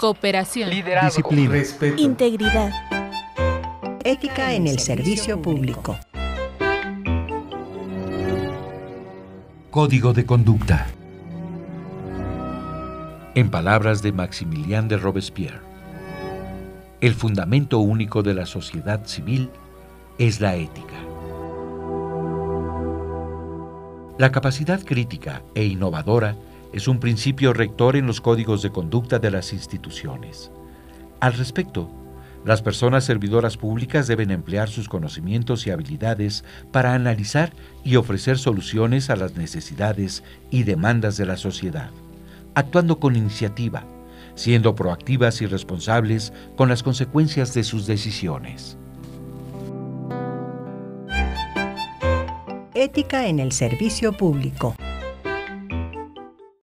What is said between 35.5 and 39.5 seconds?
y habilidades para analizar y ofrecer soluciones a las